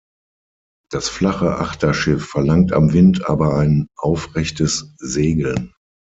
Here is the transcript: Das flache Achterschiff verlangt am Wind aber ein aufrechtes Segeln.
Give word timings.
Das 0.89 1.09
flache 1.09 1.59
Achterschiff 1.59 2.25
verlangt 2.27 2.73
am 2.73 2.91
Wind 2.91 3.29
aber 3.29 3.55
ein 3.57 3.87
aufrechtes 3.95 4.95
Segeln. 4.97 5.73